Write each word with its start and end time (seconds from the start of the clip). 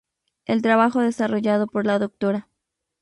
El 0.45 0.63
trabajo 0.63 0.99
desarrollado 1.01 1.67
por 1.67 1.85
la 1.85 1.99
Dra. 1.99 2.47